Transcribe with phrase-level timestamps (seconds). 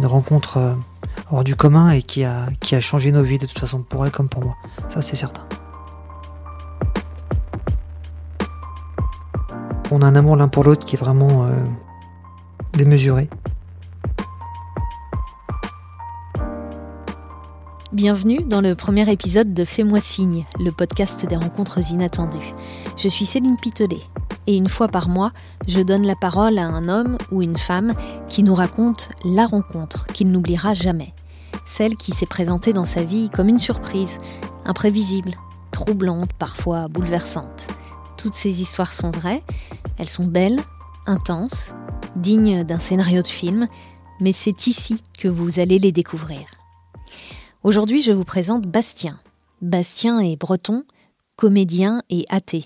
[0.00, 0.74] une rencontre euh,
[1.30, 2.48] hors du commun et qui a,
[2.80, 4.56] changé nos vies de toute façon, pour elle comme pour moi.
[4.88, 5.44] Ça, c'est certain.
[9.90, 11.50] On a un amour l'un pour l'autre qui est vraiment euh,
[12.72, 13.28] démesuré.
[17.92, 22.54] Bienvenue dans le premier épisode de Fais-moi signe, le podcast des rencontres inattendues.
[22.96, 24.00] Je suis Céline Pitelet
[24.50, 25.32] et une fois par mois,
[25.68, 27.94] je donne la parole à un homme ou une femme
[28.28, 31.14] qui nous raconte la rencontre qu'il n'oubliera jamais.
[31.64, 34.18] Celle qui s'est présentée dans sa vie comme une surprise,
[34.64, 35.30] imprévisible,
[35.70, 37.68] troublante, parfois bouleversante.
[38.16, 39.44] Toutes ces histoires sont vraies,
[39.98, 40.60] elles sont belles,
[41.06, 41.72] intenses,
[42.16, 43.68] dignes d'un scénario de film,
[44.20, 46.40] mais c'est ici que vous allez les découvrir.
[47.62, 49.20] Aujourd'hui, je vous présente Bastien.
[49.62, 50.82] Bastien est breton,
[51.36, 52.64] comédien et athée.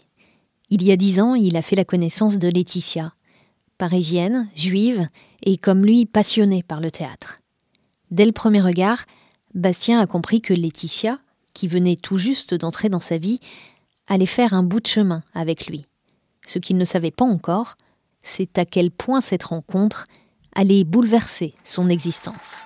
[0.76, 3.12] Il y a dix ans, il a fait la connaissance de Laetitia,
[3.78, 5.06] parisienne, juive
[5.44, 7.38] et comme lui passionnée par le théâtre.
[8.10, 9.04] Dès le premier regard,
[9.54, 11.20] Bastien a compris que Laetitia,
[11.52, 13.38] qui venait tout juste d'entrer dans sa vie,
[14.08, 15.86] allait faire un bout de chemin avec lui.
[16.44, 17.76] Ce qu'il ne savait pas encore,
[18.24, 20.06] c'est à quel point cette rencontre
[20.56, 22.56] allait bouleverser son existence.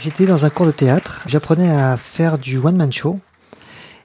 [0.00, 3.18] J'étais dans un cours de théâtre, j'apprenais à faire du one-man show.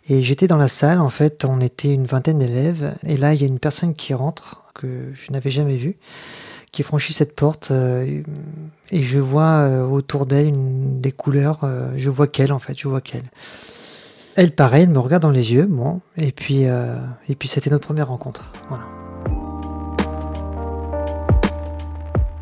[0.07, 2.93] Et j'étais dans la salle, en fait, on était une vingtaine d'élèves.
[3.05, 5.97] Et là, il y a une personne qui rentre, que je n'avais jamais vue,
[6.71, 7.71] qui franchit cette porte.
[7.71, 8.21] Euh,
[8.91, 10.53] et je vois euh, autour d'elle
[11.01, 11.59] des couleurs.
[11.63, 13.31] Euh, je vois qu'elle, en fait, je vois qu'elle.
[14.35, 15.99] Elle, pareil, elle me regarde dans les yeux, moi.
[16.17, 18.51] Et puis, et puis c'était notre première rencontre.
[18.67, 18.94] Voilà.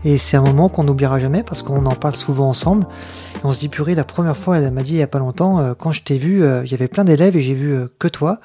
[0.05, 2.85] Et c'est un moment qu'on n'oubliera jamais parce qu'on en parle souvent ensemble.
[3.43, 5.59] on se dit, purée, la première fois, elle m'a dit il n'y a pas longtemps,
[5.59, 7.87] euh, quand je t'ai vu, euh, il y avait plein d'élèves et j'ai vu euh,
[7.99, 8.39] que toi.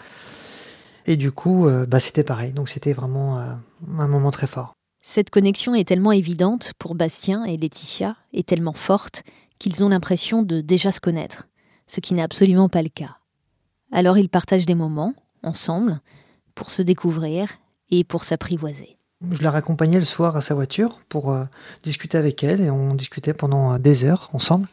[1.07, 2.53] Et du coup, bah, c'était pareil.
[2.53, 4.75] Donc c'était vraiment un moment très fort.
[5.01, 9.23] Cette connexion est tellement évidente pour Bastien et Laetitia, et tellement forte,
[9.59, 11.49] qu'ils ont l'impression de déjà se connaître,
[11.87, 13.17] ce qui n'est absolument pas le cas.
[13.91, 16.03] Alors ils partagent des moments, ensemble,
[16.55, 17.49] pour se découvrir
[17.89, 18.98] et pour s'apprivoiser.
[19.33, 21.45] Je la raccompagnais le soir à sa voiture pour euh,
[21.83, 24.69] discuter avec elle et on discutait pendant euh, des heures ensemble.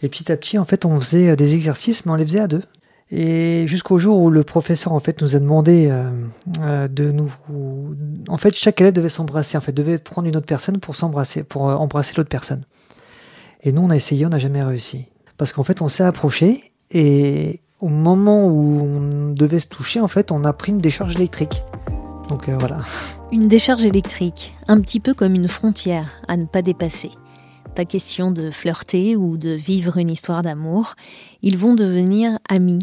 [0.00, 2.40] Et petit à petit, en fait, on faisait euh, des exercices, mais on les faisait
[2.40, 2.62] à deux.
[3.10, 5.92] Et jusqu'au jour où le professeur en fait nous a demandé
[6.56, 7.30] de nous,
[8.28, 11.44] en fait, chaque élève devait s'embrasser, en fait, devait prendre une autre personne pour s'embrasser,
[11.44, 12.64] pour embrasser l'autre personne.
[13.62, 15.04] Et nous, on a essayé, on n'a jamais réussi,
[15.36, 20.08] parce qu'en fait, on s'est approché et au moment où on devait se toucher, en
[20.08, 21.62] fait, on a pris une décharge électrique.
[22.28, 22.82] Donc euh, voilà.
[23.32, 27.10] Une décharge électrique, un petit peu comme une frontière à ne pas dépasser.
[27.74, 30.94] Pas question de flirter ou de vivre une histoire d'amour.
[31.42, 32.78] Ils vont devenir amis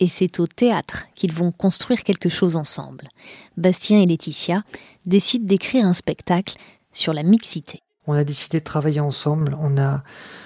[0.00, 3.08] et c'est au théâtre qu'ils vont construire quelque chose ensemble.
[3.56, 4.62] Bastien et Laetitia
[5.06, 6.56] décident d'écrire un spectacle
[6.90, 7.80] sur la mixité.
[8.08, 9.56] On a décidé de travailler ensemble.
[9.60, 10.02] On a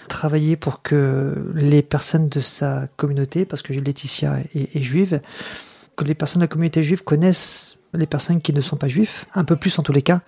[0.09, 5.23] travaillé pour que les personnes de sa communauté, parce que Laetitia est, est juive,
[5.97, 9.27] que les personnes de la communauté juive connaissent les personnes qui ne sont pas juifs,
[9.34, 10.21] un peu plus en tous les cas.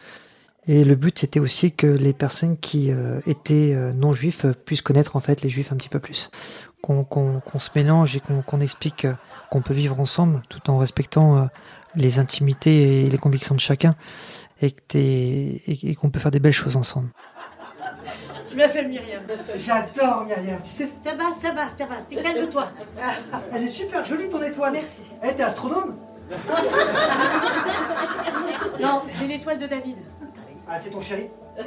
[0.69, 4.83] Et le but, c'était aussi que les personnes qui euh, étaient euh, non juifs puissent
[4.83, 6.31] connaître en fait les juifs un petit peu plus.
[6.83, 9.15] Qu'on se mélange et qu'on explique euh,
[9.51, 11.49] qu'on peut vivre ensemble tout en respectant
[11.95, 13.97] les intimités et les convictions de chacun
[14.61, 14.75] et
[15.95, 17.09] qu'on peut faire des belles choses ensemble.
[18.49, 19.23] Tu m'as fait Myriam.
[19.56, 20.61] J'adore Myriam.
[20.67, 22.23] Ça va, ça va, ça va.
[22.23, 22.71] Calme-toi.
[23.55, 24.75] Elle est super jolie ton étoile.
[24.75, 25.00] Merci.
[25.23, 25.97] Elle était astronome
[28.81, 29.97] Non, c'est l'étoile de David.
[30.69, 31.28] Ah, c'est ton chéri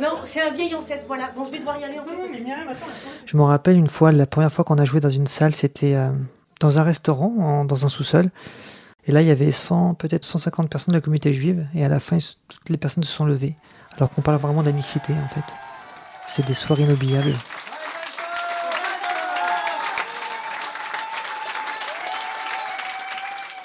[0.00, 1.30] Non, c'est un vieil ancêtre, voilà.
[1.34, 2.10] Bon, je vais devoir y aller en fait.
[3.24, 5.94] Je me rappelle une fois, la première fois qu'on a joué dans une salle, c'était
[5.94, 6.10] euh,
[6.60, 8.30] dans un restaurant, dans un sous-sol.
[9.06, 11.66] Et là, il y avait 100, peut-être 150 personnes de la communauté juive.
[11.74, 12.18] Et à la fin,
[12.48, 13.56] toutes les personnes se sont levées.
[13.96, 15.44] Alors qu'on parle vraiment de la mixité, en fait.
[16.26, 17.32] C'est des soirées inoubliables.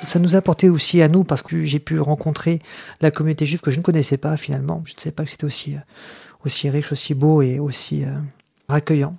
[0.03, 2.61] Ça nous a apporté aussi à nous parce que j'ai pu rencontrer
[3.01, 4.81] la communauté juive que je ne connaissais pas finalement.
[4.85, 5.79] Je ne savais pas que c'était aussi, euh,
[6.45, 8.17] aussi riche, aussi beau et aussi euh,
[8.67, 9.15] accueillant.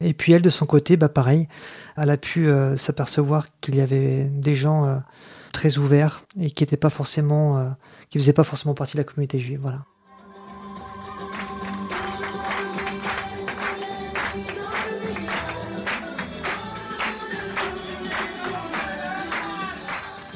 [0.00, 1.48] Et puis elle, de son côté, bah pareil,
[1.96, 5.02] elle a pu euh, s'apercevoir qu'il y avait des gens
[5.52, 7.74] très ouverts et qui n'étaient pas forcément,
[8.10, 9.60] qui faisaient pas forcément partie de la communauté juive.
[9.62, 9.84] Voilà.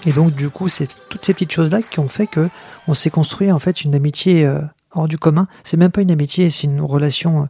[0.07, 2.49] Et donc du coup, c'est toutes ces petites choses-là qui ont fait que
[2.89, 4.61] on s'est construit en fait une amitié euh,
[4.93, 5.47] hors du commun.
[5.63, 7.47] C'est même pas une amitié, c'est une relation euh,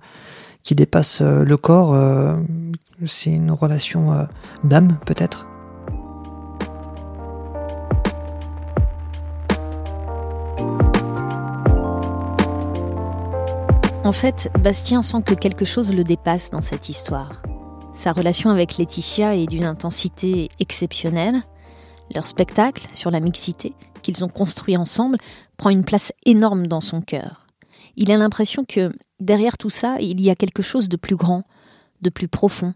[0.62, 1.96] qui dépasse euh, le corps.
[3.06, 4.26] c'est une relation
[4.64, 5.46] d'âme peut-être.
[14.02, 17.42] En fait, Bastien sent que quelque chose le dépasse dans cette histoire.
[17.92, 21.42] Sa relation avec Laetitia est d'une intensité exceptionnelle,
[22.14, 23.72] leur spectacle sur la mixité,
[24.02, 25.18] qu'ils ont construit ensemble,
[25.56, 27.46] prend une place énorme dans son cœur.
[27.96, 31.44] Il a l'impression que derrière tout ça, il y a quelque chose de plus grand,
[32.02, 32.74] de plus profond,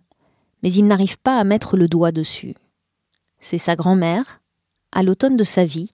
[0.63, 2.55] mais il n'arrive pas à mettre le doigt dessus.
[3.41, 4.41] C'est sa grand-mère,
[4.93, 5.93] à l'automne de sa vie,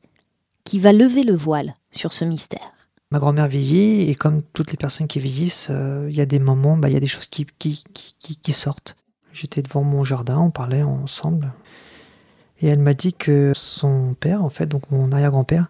[0.64, 2.72] qui va lever le voile sur ce mystère.
[3.10, 6.38] Ma grand-mère vieillit et comme toutes les personnes qui vieillissent, euh, il y a des
[6.38, 8.96] moments, bah, il y a des choses qui, qui, qui, qui sortent.
[9.32, 11.52] J'étais devant mon jardin, on parlait ensemble.
[12.60, 15.68] Et elle m'a dit que son père, en fait, donc mon arrière-grand-père,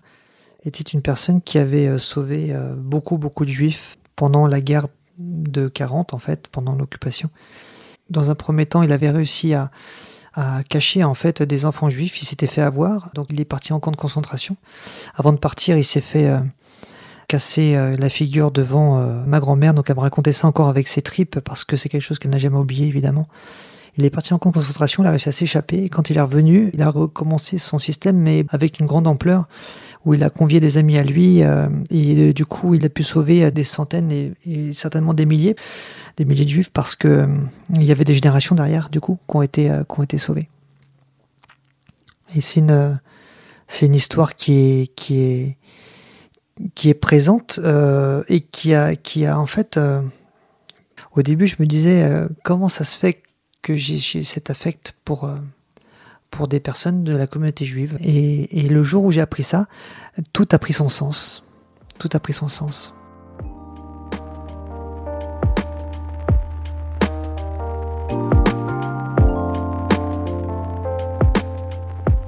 [0.64, 4.88] était une personne qui avait euh, sauvé euh, beaucoup, beaucoup de juifs pendant la guerre
[5.18, 7.30] de 40, en fait, pendant l'occupation.
[8.10, 9.70] Dans un premier temps, il avait réussi à,
[10.68, 12.22] cacher en fait des enfants juifs.
[12.22, 14.56] Il s'était fait avoir, donc il est parti en camp de concentration.
[15.16, 16.38] Avant de partir, il s'est fait euh,
[17.26, 19.74] casser la figure devant ma grand-mère.
[19.74, 22.30] Donc elle me racontait ça encore avec ses tripes parce que c'est quelque chose qu'elle
[22.30, 23.26] n'a jamais oublié évidemment.
[23.96, 25.88] Il est parti en concentration, il a réussi à s'échapper.
[25.88, 29.48] Quand il est revenu, il a recommencé son système, mais avec une grande ampleur,
[30.04, 31.42] où il a convié des amis à lui.
[31.42, 35.26] Euh, et euh, du coup, il a pu sauver euh, des centaines et, certainement des
[35.26, 35.56] milliers,
[36.16, 37.28] des milliers de juifs, parce que
[37.74, 40.48] il y avait des générations derrière, du coup, qui ont été, qui ont été sauvées.
[42.36, 43.00] Et c'est une,
[43.66, 45.56] c'est une histoire qui est, qui est,
[46.74, 47.58] qui est présente
[48.28, 49.80] et qui a, qui a en fait.
[51.12, 52.08] au début, je me disais
[52.44, 53.22] comment ça se fait
[53.62, 55.36] que j'ai cet affect pour euh,
[56.30, 57.96] pour des personnes de la communauté juive.
[58.00, 59.66] Et, et le jour où j'ai appris ça,
[60.32, 61.44] tout a pris son sens.
[61.98, 62.94] Tout a pris son sens.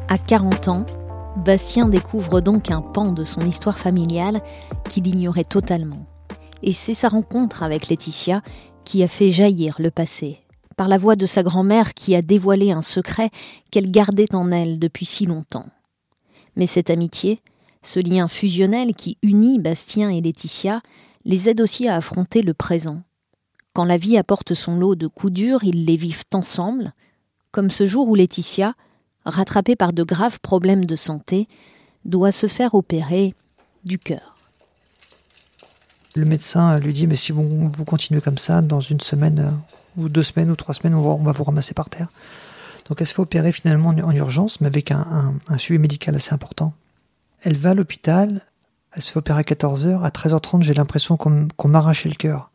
[0.09, 0.87] À 40 ans,
[1.37, 4.43] Bastien découvre donc un pan de son histoire familiale
[4.91, 6.07] qu'il ignorait totalement.
[6.63, 8.43] Et c'est sa rencontre avec Laetitia
[8.85, 10.41] qui a fait jaillir le passé,
[10.83, 13.31] par la voix de sa grand-mère qui a dévoilé un secret
[13.71, 15.67] qu'elle gardait en elle depuis si longtemps.
[16.57, 17.39] Mais cette amitié,
[17.83, 20.83] ce lien fusionnel qui unit Bastien et Laetitia,
[21.25, 23.01] les aide aussi à affronter le présent.
[23.75, 26.95] Quand la vie apporte son lot de coups durs, ils les vivent ensemble,
[27.53, 28.75] comme ce jour où Laetitia,
[29.25, 31.47] rattrapée par de graves problèmes de santé,
[32.05, 33.35] doit se faire opérer
[33.85, 34.35] du cœur.
[36.17, 39.73] Le médecin lui dit mais si vous, vous continuez comme ça, dans une semaine euh,
[39.97, 42.09] ou deux semaines ou trois semaines, on va, vous ramasser par terre.
[42.89, 46.35] Donc elle se fait opérer finalement en, en urgence, mais avec un, suivi médical assez
[46.35, 46.75] important.
[47.43, 48.43] Elle va à l'hôpital,
[48.95, 52.51] elle se fait opérer à 14h, à 13h30 j'ai l'impression qu'on m'arrachait le cœur.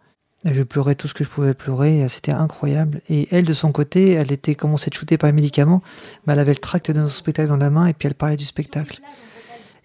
[0.46, 3.02] Je pleurais tout ce que je pouvais pleurer, c'était incroyable.
[3.10, 5.82] Et elle, de son côté, elle était commencée à être shootée par les médicaments,
[6.26, 8.38] mais elle avait le tract de notre spectacle dans la main et puis elle parlait
[8.38, 9.02] du spectacle.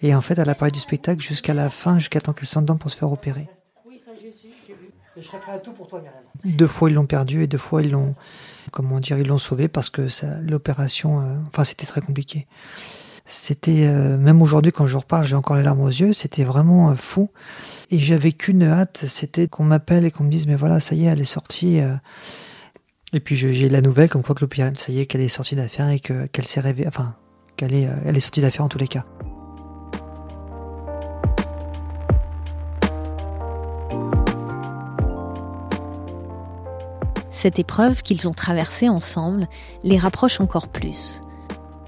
[0.03, 2.63] Et en fait, elle a parlé du spectacle jusqu'à la fin, jusqu'à temps qu'elle s'en
[2.63, 3.49] dedans pour se faire opérer.
[5.17, 6.23] Je serais prêt à tout pour toi, Myriam.
[6.45, 8.15] Deux fois ils l'ont perdu et deux fois ils l'ont,
[8.71, 10.09] comment dire, ils l'ont sauvé parce que
[10.41, 12.47] l'opération, euh, enfin c'était très compliqué.
[13.27, 16.13] C'était euh, même aujourd'hui quand je reparle, j'ai encore les larmes aux yeux.
[16.13, 17.31] C'était vraiment euh, fou.
[17.91, 21.05] Et j'avais qu'une hâte, c'était qu'on m'appelle et qu'on me dise mais voilà, ça y
[21.05, 21.81] est, elle est sortie.
[23.13, 25.57] Et puis j'ai la nouvelle comme quoi que l'hôpital, ça y est, qu'elle est sortie
[25.57, 27.17] d'affaires et que qu'elle s'est rêvée, enfin
[27.57, 29.05] qu'elle est, elle est sortie d'affaires en tous les cas.
[37.33, 39.49] Cette épreuve qu'ils ont traversée ensemble
[39.83, 41.23] les rapproche encore plus.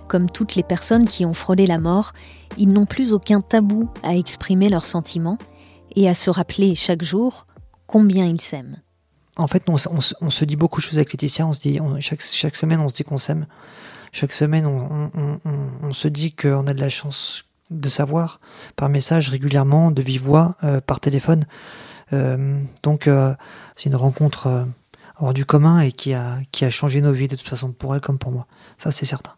[0.09, 2.13] Comme toutes les personnes qui ont frôlé la mort,
[2.57, 5.39] ils n'ont plus aucun tabou à exprimer leurs sentiments
[5.95, 7.47] et à se rappeler chaque jour
[7.87, 8.81] combien ils s'aiment.
[9.37, 11.47] En fait, on, se dit beaucoup de choses avec Laetitia.
[11.47, 13.47] On se dit, chaque, semaine, on se dit qu'on s'aime.
[14.13, 18.41] Chaque semaine, on, se dit qu'on a de la chance de savoir
[18.77, 21.45] par message régulièrement, de vive voix, euh, par téléphone.
[22.13, 23.35] Euh, donc, euh,
[23.77, 24.67] c'est une rencontre
[25.17, 27.95] hors du commun et qui a, qui a changé nos vies de toute façon, pour
[27.95, 28.47] elle comme pour moi.
[28.79, 29.35] Ça, c'est certain.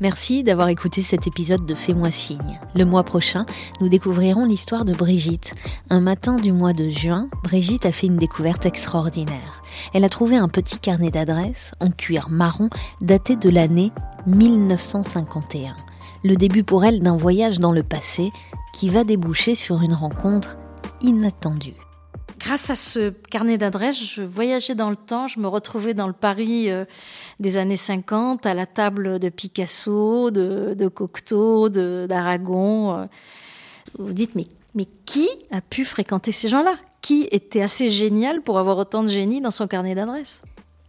[0.00, 2.60] Merci d'avoir écouté cet épisode de Fais-moi signe.
[2.76, 3.46] Le mois prochain,
[3.80, 5.54] nous découvrirons l'histoire de Brigitte.
[5.90, 9.60] Un matin du mois de juin, Brigitte a fait une découverte extraordinaire.
[9.92, 12.70] Elle a trouvé un petit carnet d'adresses en cuir marron
[13.00, 13.90] daté de l'année
[14.26, 15.74] 1951.
[16.22, 18.30] Le début pour elle d'un voyage dans le passé
[18.72, 20.58] qui va déboucher sur une rencontre
[21.00, 21.87] inattendue.
[22.48, 26.14] Grâce à ce carnet d'adresses, je voyageais dans le temps, je me retrouvais dans le
[26.14, 26.86] Paris euh,
[27.40, 32.96] des années 50, à la table de Picasso, de, de Cocteau, d'Aragon.
[32.96, 33.04] euh.
[33.98, 36.76] Vous dites, mais, mais qui a pu fréquenter ces gens-là?
[37.02, 40.40] Qui était assez génial pour avoir autant de génie dans son carnet d'adresses?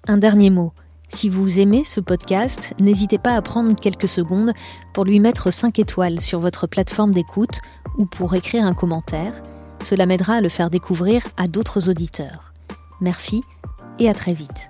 [0.08, 0.72] Un dernier mot.
[1.10, 4.54] Si vous aimez ce podcast, n'hésitez pas à prendre quelques secondes
[4.94, 7.60] pour lui mettre 5 étoiles sur votre plateforme d'écoute
[7.98, 9.34] ou pour écrire un commentaire.
[9.82, 12.54] Cela m'aidera à le faire découvrir à d'autres auditeurs.
[13.02, 13.42] Merci
[14.00, 14.70] et à très vite.